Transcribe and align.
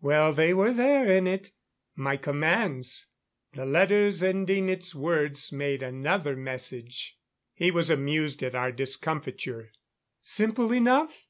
Well, 0.00 0.32
they 0.32 0.52
were 0.52 0.72
there 0.72 1.08
in 1.08 1.28
it 1.28 1.52
my 1.94 2.16
commands 2.16 3.06
the 3.52 3.64
letters 3.64 4.20
ending 4.20 4.68
its 4.68 4.96
words 4.96 5.52
made 5.52 5.80
another 5.80 6.34
message." 6.34 7.16
He 7.54 7.70
was 7.70 7.88
amused 7.88 8.42
at 8.42 8.56
our 8.56 8.72
discomfiture. 8.72 9.70
"Simple 10.20 10.72
enough? 10.74 11.28